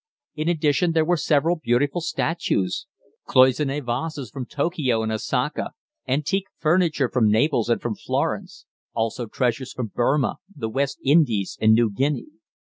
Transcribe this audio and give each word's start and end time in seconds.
In 0.33 0.49
addition 0.49 0.93
there 0.93 1.05
were 1.05 1.15
several 1.15 1.57
beautiful 1.57 2.01
statues, 2.01 2.87
cloisonné 3.29 3.85
vases 3.85 4.31
from 4.31 4.47
Tokio 4.47 5.03
and 5.03 5.11
Osaka, 5.11 5.73
antique 6.07 6.47
furniture 6.57 7.07
from 7.07 7.29
Naples 7.29 7.69
and 7.69 7.79
from 7.79 7.93
Florence, 7.93 8.65
also 8.95 9.27
treasures 9.27 9.71
from 9.73 9.91
Burma, 9.93 10.37
the 10.55 10.69
West 10.69 10.97
Indies, 11.05 11.55
and 11.61 11.73
New 11.73 11.91
Guinea. 11.91 12.29